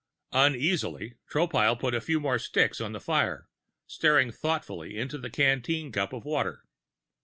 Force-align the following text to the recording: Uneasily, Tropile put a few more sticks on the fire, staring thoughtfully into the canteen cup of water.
Uneasily, 0.33 1.13
Tropile 1.29 1.79
put 1.79 1.93
a 1.93 2.01
few 2.01 2.19
more 2.19 2.39
sticks 2.39 2.81
on 2.81 2.91
the 2.91 2.99
fire, 2.99 3.47
staring 3.85 4.31
thoughtfully 4.31 4.97
into 4.97 5.19
the 5.19 5.29
canteen 5.29 5.91
cup 5.91 6.11
of 6.11 6.25
water. 6.25 6.63